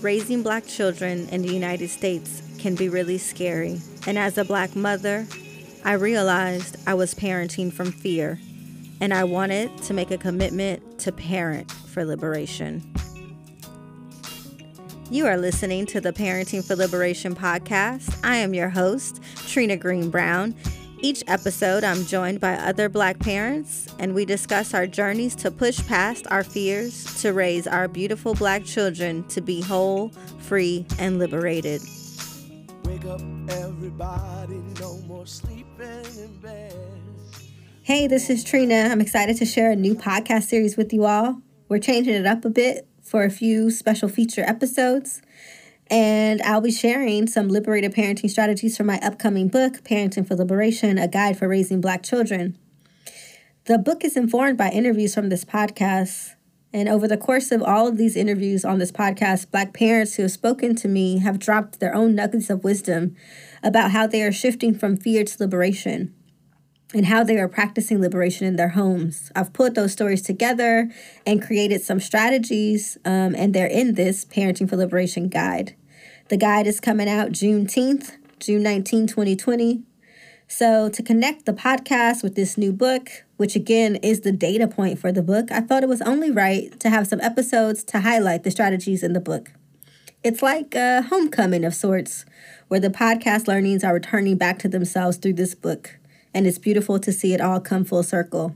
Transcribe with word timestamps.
raising 0.00 0.42
black 0.42 0.66
children 0.66 1.28
in 1.30 1.42
the 1.42 1.52
United 1.52 1.88
States 1.88 2.42
can 2.58 2.74
be 2.74 2.88
really 2.88 3.18
scary. 3.18 3.80
And 4.06 4.18
as 4.18 4.38
a 4.38 4.44
black 4.44 4.76
mother, 4.76 5.26
I 5.84 5.92
realized 5.92 6.76
I 6.86 6.94
was 6.94 7.14
parenting 7.14 7.72
from 7.72 7.92
fear, 7.92 8.38
and 9.00 9.12
I 9.14 9.24
wanted 9.24 9.76
to 9.84 9.94
make 9.94 10.10
a 10.10 10.18
commitment 10.18 10.98
to 11.00 11.12
parent 11.12 11.70
for 11.70 12.04
liberation. 12.04 12.82
You 15.10 15.26
are 15.26 15.38
listening 15.38 15.86
to 15.86 16.02
the 16.02 16.12
Parenting 16.12 16.62
for 16.62 16.76
Liberation 16.76 17.34
podcast. 17.34 18.20
I 18.22 18.36
am 18.36 18.52
your 18.52 18.68
host, 18.68 19.22
Trina 19.46 19.76
Greene 19.76 20.10
Brown. 20.10 20.54
Each 21.00 21.22
episode, 21.28 21.84
I'm 21.84 22.04
joined 22.06 22.40
by 22.40 22.54
other 22.54 22.88
Black 22.88 23.20
parents, 23.20 23.86
and 24.00 24.16
we 24.16 24.24
discuss 24.24 24.74
our 24.74 24.84
journeys 24.84 25.36
to 25.36 25.50
push 25.52 25.78
past 25.86 26.26
our 26.28 26.42
fears 26.42 27.22
to 27.22 27.32
raise 27.32 27.68
our 27.68 27.86
beautiful 27.86 28.34
Black 28.34 28.64
children 28.64 29.22
to 29.28 29.40
be 29.40 29.60
whole, 29.60 30.08
free, 30.40 30.84
and 30.98 31.20
liberated. 31.20 31.82
Wake 32.82 33.04
up, 33.04 33.20
everybody, 33.50 34.60
no 34.80 34.98
more 35.06 35.24
sleeping 35.24 36.04
in 36.18 36.36
bed. 36.42 36.74
Hey, 37.82 38.08
this 38.08 38.28
is 38.28 38.42
Trina. 38.42 38.88
I'm 38.90 39.00
excited 39.00 39.36
to 39.36 39.44
share 39.44 39.70
a 39.70 39.76
new 39.76 39.94
podcast 39.94 40.44
series 40.44 40.76
with 40.76 40.92
you 40.92 41.04
all. 41.04 41.40
We're 41.68 41.78
changing 41.78 42.14
it 42.14 42.26
up 42.26 42.44
a 42.44 42.50
bit 42.50 42.88
for 43.02 43.22
a 43.22 43.30
few 43.30 43.70
special 43.70 44.08
feature 44.08 44.42
episodes. 44.42 45.22
And 45.90 46.42
I'll 46.42 46.60
be 46.60 46.70
sharing 46.70 47.26
some 47.26 47.48
liberated 47.48 47.94
parenting 47.94 48.28
strategies 48.28 48.76
from 48.76 48.86
my 48.86 48.98
upcoming 48.98 49.48
book, 49.48 49.84
Parenting 49.84 50.26
for 50.26 50.34
Liberation 50.34 50.98
A 50.98 51.08
Guide 51.08 51.38
for 51.38 51.48
Raising 51.48 51.80
Black 51.80 52.02
Children. 52.02 52.58
The 53.64 53.78
book 53.78 54.04
is 54.04 54.16
informed 54.16 54.58
by 54.58 54.70
interviews 54.70 55.14
from 55.14 55.30
this 55.30 55.44
podcast. 55.44 56.34
And 56.74 56.90
over 56.90 57.08
the 57.08 57.16
course 57.16 57.50
of 57.50 57.62
all 57.62 57.86
of 57.86 57.96
these 57.96 58.16
interviews 58.16 58.66
on 58.66 58.78
this 58.78 58.92
podcast, 58.92 59.50
Black 59.50 59.72
parents 59.72 60.16
who 60.16 60.22
have 60.22 60.30
spoken 60.30 60.76
to 60.76 60.88
me 60.88 61.18
have 61.20 61.38
dropped 61.38 61.80
their 61.80 61.94
own 61.94 62.14
nuggets 62.14 62.50
of 62.50 62.64
wisdom 62.64 63.16
about 63.62 63.92
how 63.92 64.06
they 64.06 64.22
are 64.22 64.32
shifting 64.32 64.74
from 64.74 64.98
fear 64.98 65.24
to 65.24 65.36
liberation 65.40 66.14
and 66.94 67.06
how 67.06 67.22
they 67.22 67.38
are 67.38 67.48
practicing 67.48 68.00
liberation 68.00 68.46
in 68.46 68.56
their 68.56 68.70
homes. 68.70 69.30
I've 69.36 69.52
put 69.52 69.74
those 69.74 69.92
stories 69.92 70.22
together 70.22 70.90
and 71.26 71.42
created 71.42 71.82
some 71.82 72.00
strategies, 72.00 72.96
um, 73.04 73.34
and 73.34 73.54
they're 73.54 73.66
in 73.66 73.94
this 73.94 74.24
Parenting 74.24 74.68
for 74.68 74.76
Liberation 74.76 75.28
guide. 75.28 75.74
The 76.28 76.36
guide 76.36 76.66
is 76.66 76.80
coming 76.80 77.08
out 77.08 77.32
Juneteenth, 77.32 78.16
June 78.38 78.62
19, 78.62 79.06
2020. 79.06 79.82
So, 80.46 80.88
to 80.88 81.02
connect 81.02 81.46
the 81.46 81.52
podcast 81.52 82.22
with 82.22 82.34
this 82.34 82.56
new 82.56 82.72
book, 82.72 83.08
which 83.36 83.54
again 83.54 83.96
is 83.96 84.20
the 84.20 84.32
data 84.32 84.66
point 84.66 84.98
for 84.98 85.12
the 85.12 85.22
book, 85.22 85.50
I 85.50 85.60
thought 85.60 85.82
it 85.82 85.88
was 85.88 86.02
only 86.02 86.30
right 86.30 86.78
to 86.80 86.90
have 86.90 87.06
some 87.06 87.20
episodes 87.20 87.84
to 87.84 88.00
highlight 88.00 88.44
the 88.44 88.50
strategies 88.50 89.02
in 89.02 89.12
the 89.12 89.20
book. 89.20 89.52
It's 90.22 90.42
like 90.42 90.74
a 90.74 91.02
homecoming 91.02 91.64
of 91.64 91.74
sorts, 91.74 92.24
where 92.68 92.80
the 92.80 92.88
podcast 92.88 93.46
learnings 93.46 93.84
are 93.84 93.94
returning 93.94 94.36
back 94.36 94.58
to 94.60 94.68
themselves 94.68 95.16
through 95.16 95.34
this 95.34 95.54
book 95.54 95.98
and 96.34 96.46
it's 96.46 96.58
beautiful 96.58 96.98
to 97.00 97.12
see 97.12 97.34
it 97.34 97.40
all 97.40 97.60
come 97.60 97.84
full 97.84 98.02
circle. 98.02 98.54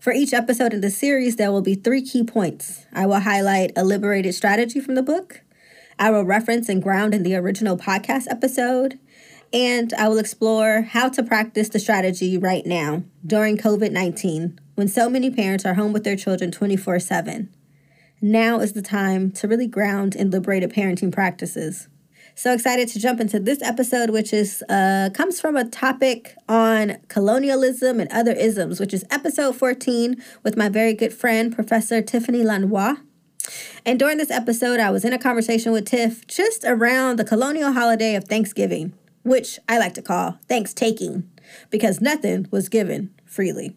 For 0.00 0.12
each 0.12 0.32
episode 0.32 0.74
in 0.74 0.80
the 0.80 0.90
series, 0.90 1.36
there 1.36 1.52
will 1.52 1.62
be 1.62 1.76
three 1.76 2.02
key 2.02 2.24
points. 2.24 2.86
I 2.92 3.06
will 3.06 3.20
highlight 3.20 3.72
a 3.76 3.84
liberated 3.84 4.34
strategy 4.34 4.80
from 4.80 4.96
the 4.96 5.02
book, 5.02 5.42
I 5.98 6.10
will 6.10 6.24
reference 6.24 6.68
and 6.68 6.82
ground 6.82 7.14
in 7.14 7.22
the 7.22 7.36
original 7.36 7.76
podcast 7.76 8.26
episode, 8.28 8.98
and 9.52 9.92
I 9.94 10.08
will 10.08 10.18
explore 10.18 10.82
how 10.82 11.08
to 11.10 11.22
practice 11.22 11.68
the 11.68 11.78
strategy 11.78 12.38
right 12.38 12.64
now 12.66 13.02
during 13.26 13.56
COVID 13.56 13.92
19 13.92 14.60
when 14.74 14.88
so 14.88 15.08
many 15.10 15.30
parents 15.30 15.64
are 15.64 15.74
home 15.74 15.92
with 15.92 16.04
their 16.04 16.16
children 16.16 16.50
24 16.50 17.00
7. 17.00 17.48
Now 18.20 18.60
is 18.60 18.72
the 18.72 18.82
time 18.82 19.30
to 19.32 19.48
really 19.48 19.66
ground 19.66 20.14
in 20.14 20.30
liberated 20.30 20.72
parenting 20.72 21.12
practices. 21.12 21.88
So 22.34 22.52
excited 22.52 22.88
to 22.88 22.98
jump 22.98 23.20
into 23.20 23.38
this 23.38 23.60
episode, 23.62 24.10
which 24.10 24.32
is 24.32 24.62
uh, 24.68 25.10
comes 25.12 25.40
from 25.40 25.56
a 25.56 25.68
topic 25.68 26.34
on 26.48 26.96
colonialism 27.08 28.00
and 28.00 28.10
other 28.10 28.32
isms, 28.32 28.80
which 28.80 28.94
is 28.94 29.04
episode 29.10 29.56
14 29.56 30.22
with 30.42 30.56
my 30.56 30.68
very 30.68 30.94
good 30.94 31.12
friend, 31.12 31.54
Professor 31.54 32.00
Tiffany 32.00 32.42
Lanoix. 32.42 32.96
And 33.84 33.98
during 33.98 34.18
this 34.18 34.30
episode, 34.30 34.80
I 34.80 34.90
was 34.90 35.04
in 35.04 35.12
a 35.12 35.18
conversation 35.18 35.72
with 35.72 35.86
Tiff 35.86 36.26
just 36.26 36.64
around 36.64 37.18
the 37.18 37.24
colonial 37.24 37.72
holiday 37.72 38.14
of 38.14 38.24
Thanksgiving, 38.24 38.92
which 39.22 39.58
I 39.68 39.78
like 39.78 39.94
to 39.94 40.02
call 40.02 40.38
thanks 40.48 40.72
taking, 40.72 41.30
because 41.70 42.00
nothing 42.00 42.46
was 42.50 42.68
given 42.68 43.12
freely. 43.24 43.76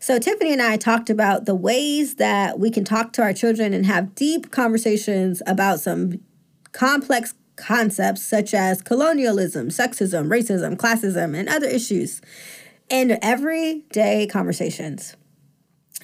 So, 0.00 0.18
Tiffany 0.18 0.52
and 0.52 0.62
I 0.62 0.76
talked 0.76 1.10
about 1.10 1.44
the 1.44 1.56
ways 1.56 2.16
that 2.16 2.58
we 2.58 2.70
can 2.70 2.84
talk 2.84 3.12
to 3.14 3.22
our 3.22 3.32
children 3.32 3.72
and 3.72 3.84
have 3.86 4.14
deep 4.14 4.52
conversations 4.52 5.42
about 5.46 5.80
some 5.80 6.20
complex 6.72 7.34
concepts 7.56 8.22
such 8.22 8.54
as 8.54 8.80
colonialism, 8.80 9.68
sexism, 9.68 10.28
racism, 10.28 10.76
classism, 10.76 11.36
and 11.36 11.48
other 11.48 11.66
issues 11.66 12.22
in 12.88 13.18
everyday 13.22 14.26
conversations. 14.26 15.16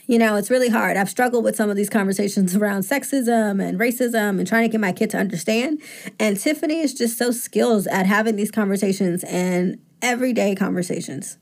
You 0.06 0.18
know, 0.18 0.36
it's 0.36 0.50
really 0.50 0.68
hard. 0.68 0.98
I've 0.98 1.08
struggled 1.08 1.44
with 1.44 1.56
some 1.56 1.70
of 1.70 1.76
these 1.76 1.88
conversations 1.88 2.54
around 2.54 2.82
sexism 2.82 3.62
and 3.62 3.80
racism 3.80 4.38
and 4.38 4.46
trying 4.46 4.64
to 4.64 4.68
get 4.68 4.80
my 4.80 4.92
kid 4.92 5.08
to 5.10 5.16
understand. 5.16 5.80
And 6.20 6.38
Tiffany 6.38 6.80
is 6.80 6.92
just 6.92 7.16
so 7.16 7.30
skilled 7.30 7.86
at 7.86 8.04
having 8.04 8.36
these 8.36 8.50
conversations 8.50 9.24
and 9.24 9.78
everyday 10.02 10.54
conversations. 10.54 11.38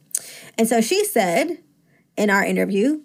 And 0.56 0.68
so 0.68 0.80
she 0.80 1.04
said 1.04 1.58
in 2.16 2.30
our 2.30 2.44
interview, 2.44 3.00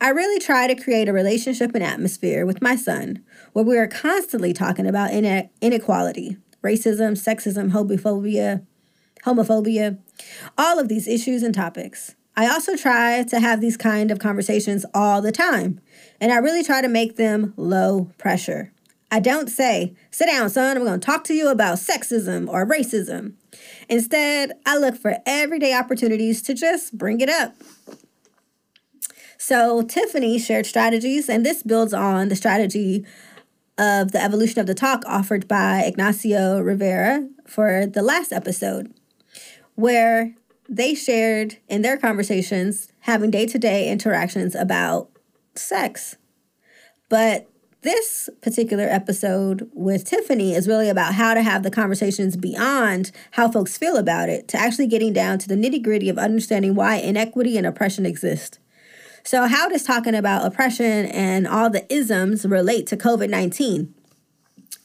I 0.00 0.08
really 0.10 0.38
try 0.38 0.66
to 0.66 0.74
create 0.74 1.10
a 1.10 1.12
relationship 1.12 1.74
and 1.74 1.84
atmosphere 1.84 2.46
with 2.46 2.62
my 2.62 2.74
son 2.74 3.22
where 3.52 3.66
we 3.66 3.76
are 3.76 3.86
constantly 3.86 4.54
talking 4.54 4.86
about 4.86 5.10
inequality, 5.10 6.38
racism, 6.62 7.12
sexism, 7.12 7.70
homophobia, 7.72 8.64
homophobia, 9.24 9.98
all 10.56 10.78
of 10.78 10.88
these 10.88 11.06
issues 11.06 11.42
and 11.42 11.54
topics. 11.54 12.14
I 12.36 12.48
also 12.48 12.76
try 12.76 13.22
to 13.24 13.40
have 13.40 13.60
these 13.60 13.78
kind 13.78 14.10
of 14.10 14.18
conversations 14.18 14.84
all 14.92 15.22
the 15.22 15.32
time, 15.32 15.80
and 16.20 16.30
I 16.30 16.36
really 16.36 16.62
try 16.62 16.82
to 16.82 16.88
make 16.88 17.16
them 17.16 17.54
low 17.56 18.10
pressure. 18.18 18.72
I 19.10 19.20
don't 19.20 19.48
say, 19.48 19.94
sit 20.10 20.26
down, 20.26 20.50
son, 20.50 20.76
I'm 20.76 20.84
to 20.84 20.98
talk 20.98 21.24
to 21.24 21.34
you 21.34 21.48
about 21.48 21.78
sexism 21.78 22.48
or 22.48 22.66
racism. 22.66 23.34
Instead, 23.88 24.52
I 24.66 24.76
look 24.76 24.96
for 24.96 25.18
everyday 25.24 25.72
opportunities 25.72 26.42
to 26.42 26.54
just 26.54 26.98
bring 26.98 27.20
it 27.20 27.30
up. 27.30 27.54
So, 29.38 29.82
Tiffany 29.82 30.38
shared 30.38 30.66
strategies, 30.66 31.28
and 31.28 31.46
this 31.46 31.62
builds 31.62 31.94
on 31.94 32.28
the 32.28 32.36
strategy 32.36 33.06
of 33.78 34.12
the 34.12 34.22
evolution 34.22 34.60
of 34.60 34.66
the 34.66 34.74
talk 34.74 35.04
offered 35.06 35.46
by 35.46 35.82
Ignacio 35.82 36.60
Rivera 36.60 37.28
for 37.46 37.86
the 37.86 38.02
last 38.02 38.32
episode, 38.32 38.92
where 39.74 40.34
they 40.68 40.94
shared 40.94 41.58
in 41.68 41.82
their 41.82 41.96
conversations 41.96 42.92
having 43.00 43.30
day 43.30 43.46
to 43.46 43.58
day 43.58 43.90
interactions 43.90 44.54
about 44.54 45.10
sex. 45.54 46.16
But 47.08 47.48
this 47.82 48.28
particular 48.42 48.84
episode 48.84 49.70
with 49.72 50.04
Tiffany 50.04 50.54
is 50.54 50.66
really 50.66 50.88
about 50.88 51.14
how 51.14 51.34
to 51.34 51.42
have 51.42 51.62
the 51.62 51.70
conversations 51.70 52.36
beyond 52.36 53.12
how 53.32 53.48
folks 53.48 53.78
feel 53.78 53.96
about 53.96 54.28
it 54.28 54.48
to 54.48 54.58
actually 54.58 54.88
getting 54.88 55.12
down 55.12 55.38
to 55.38 55.48
the 55.48 55.54
nitty 55.54 55.82
gritty 55.82 56.08
of 56.08 56.18
understanding 56.18 56.74
why 56.74 56.96
inequity 56.96 57.56
and 57.56 57.66
oppression 57.66 58.04
exist. 58.04 58.58
So, 59.22 59.46
how 59.46 59.68
does 59.68 59.82
talking 59.82 60.14
about 60.14 60.46
oppression 60.46 61.06
and 61.06 61.46
all 61.46 61.70
the 61.70 61.92
isms 61.92 62.44
relate 62.44 62.86
to 62.88 62.96
COVID 62.96 63.28
19? 63.28 63.94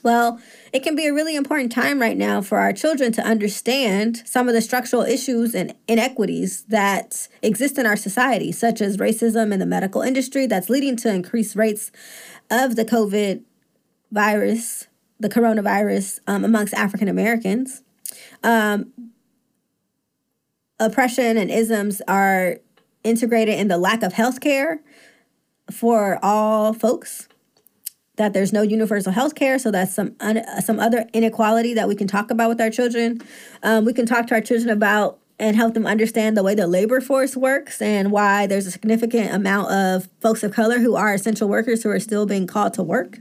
Well, 0.03 0.39
it 0.73 0.81
can 0.81 0.95
be 0.95 1.05
a 1.05 1.13
really 1.13 1.35
important 1.35 1.71
time 1.71 1.99
right 1.99 2.17
now 2.17 2.41
for 2.41 2.57
our 2.57 2.73
children 2.73 3.11
to 3.13 3.21
understand 3.21 4.23
some 4.25 4.47
of 4.47 4.55
the 4.55 4.61
structural 4.61 5.03
issues 5.03 5.53
and 5.53 5.75
inequities 5.87 6.63
that 6.63 7.27
exist 7.41 7.77
in 7.77 7.85
our 7.85 7.95
society, 7.95 8.51
such 8.51 8.81
as 8.81 8.97
racism 8.97 9.53
in 9.53 9.59
the 9.59 9.65
medical 9.65 10.01
industry 10.01 10.47
that's 10.47 10.69
leading 10.69 10.95
to 10.97 11.13
increased 11.13 11.55
rates 11.55 11.91
of 12.49 12.75
the 12.75 12.85
COVID 12.85 13.43
virus, 14.11 14.87
the 15.19 15.29
coronavirus, 15.29 16.19
um, 16.25 16.43
amongst 16.43 16.73
African 16.73 17.07
Americans. 17.07 17.83
Um, 18.43 18.91
oppression 20.79 21.37
and 21.37 21.51
isms 21.51 22.01
are 22.07 22.57
integrated 23.03 23.59
in 23.59 23.67
the 23.67 23.77
lack 23.77 24.01
of 24.01 24.13
health 24.13 24.41
care 24.41 24.81
for 25.69 26.19
all 26.23 26.73
folks 26.73 27.27
that 28.21 28.33
there's 28.33 28.53
no 28.53 28.61
universal 28.61 29.11
health 29.11 29.33
care 29.33 29.57
so 29.57 29.71
that's 29.71 29.95
some 29.95 30.15
un, 30.19 30.43
some 30.61 30.79
other 30.79 31.09
inequality 31.11 31.73
that 31.73 31.87
we 31.87 31.95
can 31.95 32.07
talk 32.07 32.29
about 32.29 32.49
with 32.49 32.61
our 32.61 32.69
children. 32.69 33.19
Um, 33.63 33.83
we 33.83 33.93
can 33.93 34.05
talk 34.05 34.27
to 34.27 34.35
our 34.35 34.41
children 34.41 34.69
about 34.69 35.17
and 35.39 35.55
help 35.55 35.73
them 35.73 35.87
understand 35.87 36.37
the 36.37 36.43
way 36.43 36.53
the 36.53 36.67
labor 36.67 37.01
force 37.01 37.35
works 37.35 37.81
and 37.81 38.11
why 38.11 38.45
there's 38.45 38.67
a 38.67 38.71
significant 38.71 39.33
amount 39.33 39.71
of 39.71 40.07
folks 40.19 40.43
of 40.43 40.53
color 40.53 40.77
who 40.77 40.95
are 40.95 41.15
essential 41.15 41.49
workers 41.49 41.81
who 41.81 41.89
are 41.89 41.99
still 41.99 42.27
being 42.27 42.45
called 42.45 42.75
to 42.75 42.83
work. 42.83 43.17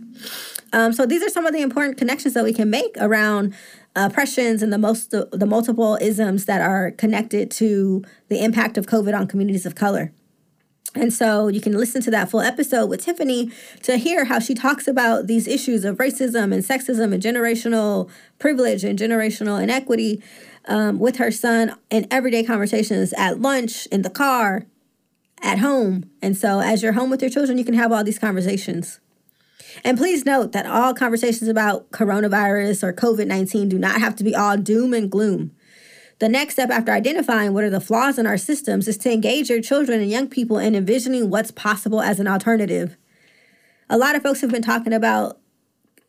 Um, 0.75 0.93
so 0.93 1.07
these 1.07 1.23
are 1.23 1.31
some 1.31 1.47
of 1.47 1.55
the 1.55 1.63
important 1.63 1.97
connections 1.97 2.35
that 2.35 2.45
we 2.45 2.53
can 2.53 2.69
make 2.69 2.95
around 2.99 3.55
oppressions 3.97 4.63
and 4.63 4.71
the 4.71 4.79
most 4.79 5.11
the 5.11 5.47
multiple 5.47 5.99
isms 6.01 6.45
that 6.45 6.61
are 6.61 6.91
connected 6.93 7.51
to 7.51 8.05
the 8.29 8.45
impact 8.45 8.79
of 8.79 8.87
covid 8.87 9.19
on 9.19 9.27
communities 9.27 9.67
of 9.67 9.75
color 9.75 10.13
And 10.95 11.13
so 11.13 11.49
you 11.49 11.61
can 11.61 11.77
listen 11.77 12.03
to 12.03 12.11
that 12.11 12.31
full 12.31 12.41
episode 12.41 12.87
with 12.87 13.05
Tiffany 13.05 13.53
to 13.83 13.97
hear 13.97 14.25
how 14.25 14.41
she 14.41 14.55
talks 14.55 14.89
about 14.89 15.29
these 15.29 15.47
issues 15.47 15.85
of 15.85 15.99
racism 15.99 16.53
and 16.53 16.65
sexism 16.65 17.13
and 17.13 17.23
generational 17.23 18.11
privilege 18.39 18.83
and 18.83 18.99
generational 18.99 19.63
inequity 19.63 20.21
um, 20.67 20.99
with 20.99 21.17
her 21.17 21.31
son 21.31 21.77
in 21.91 22.07
everyday 22.11 22.43
conversations 22.43 23.13
at 23.13 23.41
lunch, 23.41 23.87
in 23.87 24.03
the 24.03 24.11
car, 24.11 24.67
at 25.43 25.59
home. 25.59 26.11
And 26.21 26.37
so 26.37 26.61
as 26.61 26.83
you're 26.83 26.93
home 26.93 27.11
with 27.11 27.23
your 27.23 27.31
children, 27.31 27.57
you 27.57 27.65
can 27.65 27.75
have 27.75 27.93
all 27.93 28.05
these 28.05 28.19
conversations. 28.19 29.01
And 29.85 29.97
please 29.97 30.27
note 30.27 30.53
that 30.53 30.67
all 30.67 30.95
conversations 30.95 31.49
about 31.49 31.91
coronavirus 31.93 32.83
or 32.83 32.93
COVID 32.93 33.27
19 33.27 33.69
do 33.69 33.79
not 33.79 34.01
have 34.01 34.17
to 34.17 34.25
be 34.25 34.35
all 34.35 34.57
doom 34.57 34.93
and 34.93 35.11
gloom. 35.11 35.53
The 36.21 36.29
next 36.29 36.53
step 36.55 36.69
after 36.69 36.93
identifying 36.93 37.55
what 37.55 37.65
are 37.65 37.71
the 37.71 37.81
flaws 37.81 38.19
in 38.19 38.27
our 38.27 38.37
systems 38.37 38.87
is 38.87 38.99
to 38.99 39.11
engage 39.11 39.49
your 39.49 39.63
children 39.63 40.03
and 40.03 40.11
young 40.11 40.29
people 40.29 40.59
in 40.59 40.75
envisioning 40.75 41.31
what's 41.31 41.51
possible 41.51 42.03
as 42.03 42.21
an 42.21 42.29
alternative. 42.29 42.99
A 43.89 43.97
lot 43.97 44.15
of 44.15 44.23
folks 44.23 44.43
have 44.43 44.51
been 44.51 44.63
talking 44.63 44.93
about 44.93 45.41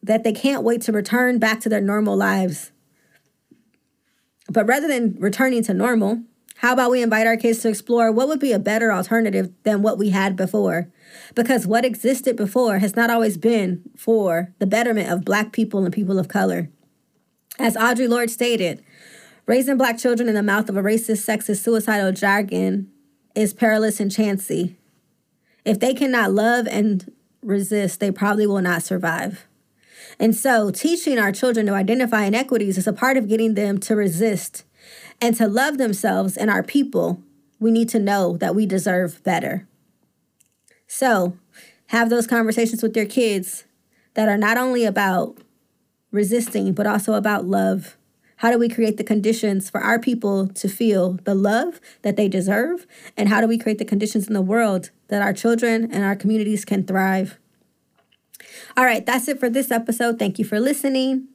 that 0.04 0.26
they 0.26 0.34
can't 0.34 0.64
wait 0.64 0.82
to 0.82 0.92
return 0.92 1.40
back 1.40 1.62
to 1.62 1.70
their 1.70 1.80
normal 1.80 2.18
lives. 2.18 2.74
But 4.50 4.68
rather 4.68 4.88
than 4.88 5.16
returning 5.18 5.64
to 5.64 5.74
normal, 5.74 6.24
how 6.58 6.74
about 6.74 6.92
we 6.92 7.02
invite 7.02 7.26
our 7.26 7.38
kids 7.38 7.60
to 7.60 7.70
explore 7.70 8.12
what 8.12 8.28
would 8.28 8.40
be 8.40 8.52
a 8.52 8.60
better 8.60 8.92
alternative 8.92 9.54
than 9.64 9.82
what 9.82 9.98
we 9.98 10.10
had 10.10 10.36
before? 10.36 10.90
Because 11.36 11.66
what 11.66 11.86
existed 11.86 12.36
before 12.36 12.80
has 12.80 12.98
not 12.98 13.10
always 13.10 13.38
been 13.38 13.82
for 13.96 14.54
the 14.60 14.68
betterment 14.68 15.10
of 15.10 15.24
Black 15.24 15.54
people 15.54 15.86
and 15.86 15.94
people 15.94 16.20
of 16.20 16.28
color. 16.28 16.70
As 17.58 17.76
Audre 17.76 18.10
Lorde 18.10 18.30
stated, 18.30 18.84
Raising 19.46 19.78
black 19.78 19.98
children 19.98 20.30
in 20.30 20.36
the 20.36 20.44
mouth 20.44 20.70
of 20.70 20.78
a 20.78 20.82
racist, 20.84 21.26
sexist, 21.26 21.64
suicidal 21.64 22.12
jargon 22.12 22.92
is 23.36 23.54
perilous 23.54 24.00
and 24.00 24.12
chancy. 24.12 24.78
If 25.66 25.80
they 25.80 25.94
cannot 25.94 26.32
love 26.32 26.68
and 26.68 27.12
resist, 27.42 28.00
they 28.00 28.12
probably 28.12 28.46
will 28.46 28.62
not 28.62 28.84
survive. 28.84 29.48
And 30.20 30.36
so, 30.36 30.70
teaching 30.70 31.18
our 31.18 31.32
children 31.32 31.66
to 31.66 31.74
identify 31.74 32.26
inequities 32.26 32.78
is 32.78 32.88
a 32.88 32.94
part 32.94 33.18
of 33.18 33.28
getting 33.28 33.56
them 33.56 33.80
to 33.80 33.96
resist 33.96 34.64
and 35.20 35.36
to 35.38 35.48
love 35.48 35.78
themselves 35.78 36.38
and 36.38 36.50
our 36.50 36.64
people. 36.64 37.22
We 37.60 37.72
need 37.72 37.90
to 37.90 38.00
know 38.00 38.38
that 38.38 38.56
we 38.56 38.66
deserve 38.66 39.24
better. 39.24 39.68
So, 40.88 41.38
have 41.88 42.10
those 42.10 42.28
conversations 42.28 42.84
with 42.84 42.96
your 42.96 43.06
kids 43.06 43.66
that 44.14 44.30
are 44.30 44.38
not 44.38 44.58
only 44.58 44.86
about 44.86 45.38
resisting, 46.12 46.74
but 46.74 46.88
also 46.88 47.14
about 47.14 47.46
love 47.46 47.98
how 48.42 48.50
do 48.50 48.58
we 48.58 48.70
create 48.70 48.98
the 48.98 49.04
conditions 49.04 49.70
for 49.70 49.82
our 49.82 50.00
people 50.00 50.48
to 50.48 50.68
feel 50.68 51.20
the 51.26 51.36
love 51.36 51.80
that 52.02 52.16
they 52.16 52.28
deserve? 52.28 52.88
And 53.16 53.30
how 53.30 53.40
do 53.40 53.46
we 53.46 53.60
create 53.60 53.78
the 53.78 53.86
conditions 53.86 54.28
in 54.28 54.34
the 54.34 54.42
world 54.42 54.90
that 55.10 55.22
our 55.22 55.32
children 55.32 55.88
and 55.92 56.04
our 56.04 56.16
communities 56.16 56.66
can 56.66 56.84
thrive? 56.84 57.38
All 58.76 58.84
right, 58.84 59.06
that's 59.06 59.28
it 59.28 59.40
for 59.40 59.48
this 59.48 59.70
episode. 59.70 60.18
Thank 60.18 60.40
you 60.40 60.46
for 60.46 60.60
listening. 60.60 61.28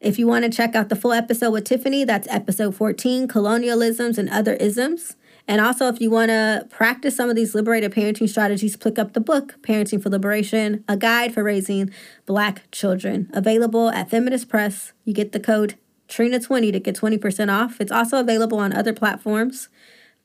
If 0.00 0.18
you 0.18 0.26
want 0.26 0.44
to 0.44 0.50
check 0.50 0.74
out 0.74 0.88
the 0.88 0.96
full 0.96 1.12
episode 1.12 1.52
with 1.52 1.62
Tiffany, 1.62 2.02
that's 2.02 2.26
episode 2.26 2.74
14 2.74 3.28
Colonialisms 3.28 4.18
and 4.18 4.28
Other 4.28 4.54
Isms. 4.54 5.14
And 5.46 5.60
also, 5.60 5.86
if 5.86 6.00
you 6.00 6.10
want 6.10 6.30
to 6.30 6.66
practice 6.70 7.14
some 7.14 7.30
of 7.30 7.36
these 7.36 7.54
liberated 7.54 7.92
parenting 7.92 8.28
strategies, 8.28 8.76
pick 8.76 8.98
up 8.98 9.12
the 9.12 9.20
book, 9.20 9.62
Parenting 9.62 10.02
for 10.02 10.10
Liberation 10.10 10.82
A 10.88 10.96
Guide 10.96 11.32
for 11.32 11.44
Raising 11.44 11.92
Black 12.26 12.68
Children, 12.72 13.30
available 13.32 13.90
at 13.90 14.10
Feminist 14.10 14.48
Press. 14.48 14.92
You 15.04 15.14
get 15.14 15.30
the 15.30 15.38
code 15.38 15.76
Trina20 16.08 16.72
to 16.72 16.80
get 16.80 16.96
20% 16.96 17.52
off. 17.52 17.80
It's 17.80 17.92
also 17.92 18.18
available 18.20 18.58
on 18.58 18.72
other 18.72 18.92
platforms, 18.92 19.68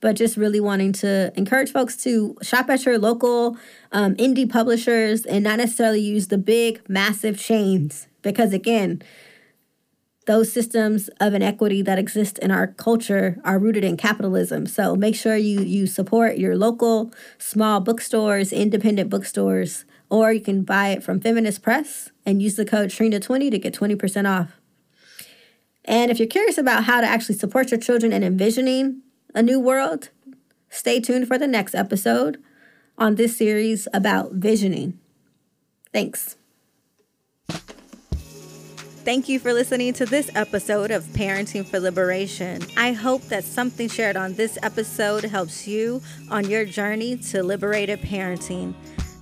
but 0.00 0.16
just 0.16 0.36
really 0.36 0.60
wanting 0.60 0.92
to 0.94 1.32
encourage 1.36 1.72
folks 1.72 1.96
to 2.04 2.36
shop 2.42 2.68
at 2.68 2.84
your 2.84 2.98
local 2.98 3.56
um, 3.92 4.14
indie 4.16 4.48
publishers 4.48 5.24
and 5.24 5.44
not 5.44 5.58
necessarily 5.58 6.00
use 6.00 6.28
the 6.28 6.38
big, 6.38 6.80
massive 6.88 7.38
chains. 7.38 8.06
Because 8.22 8.52
again, 8.52 9.02
those 10.26 10.52
systems 10.52 11.08
of 11.20 11.34
inequity 11.34 11.82
that 11.82 11.98
exist 11.98 12.38
in 12.38 12.50
our 12.50 12.68
culture 12.68 13.40
are 13.44 13.58
rooted 13.58 13.82
in 13.82 13.96
capitalism. 13.96 14.66
So 14.66 14.94
make 14.94 15.16
sure 15.16 15.36
you 15.36 15.62
you 15.62 15.86
support 15.86 16.38
your 16.38 16.56
local 16.56 17.12
small 17.38 17.80
bookstores, 17.80 18.52
independent 18.52 19.10
bookstores, 19.10 19.84
or 20.10 20.32
you 20.32 20.40
can 20.40 20.62
buy 20.62 20.88
it 20.90 21.02
from 21.02 21.20
Feminist 21.20 21.62
Press 21.62 22.10
and 22.24 22.40
use 22.40 22.54
the 22.54 22.64
code 22.64 22.90
Trina20 22.90 23.50
to 23.50 23.58
get 23.58 23.74
20% 23.74 24.28
off. 24.30 24.61
And 25.84 26.10
if 26.10 26.18
you're 26.18 26.28
curious 26.28 26.58
about 26.58 26.84
how 26.84 27.00
to 27.00 27.06
actually 27.06 27.36
support 27.36 27.70
your 27.70 27.80
children 27.80 28.12
in 28.12 28.22
envisioning 28.22 29.02
a 29.34 29.42
new 29.42 29.58
world, 29.58 30.10
stay 30.70 31.00
tuned 31.00 31.26
for 31.26 31.38
the 31.38 31.46
next 31.46 31.74
episode 31.74 32.42
on 32.98 33.16
this 33.16 33.36
series 33.36 33.88
about 33.92 34.32
visioning. 34.32 34.98
Thanks. 35.92 36.36
Thank 39.04 39.28
you 39.28 39.40
for 39.40 39.52
listening 39.52 39.94
to 39.94 40.06
this 40.06 40.30
episode 40.36 40.92
of 40.92 41.02
Parenting 41.06 41.66
for 41.66 41.80
Liberation. 41.80 42.62
I 42.76 42.92
hope 42.92 43.22
that 43.22 43.42
something 43.42 43.88
shared 43.88 44.16
on 44.16 44.34
this 44.34 44.56
episode 44.62 45.24
helps 45.24 45.66
you 45.66 46.00
on 46.30 46.48
your 46.48 46.64
journey 46.64 47.16
to 47.16 47.42
liberated 47.42 48.00
parenting. 48.00 48.74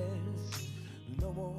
No 1.20 1.34
more 1.34 1.58